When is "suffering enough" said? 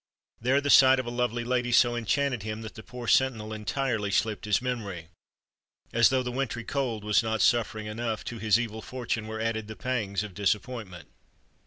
7.39-8.23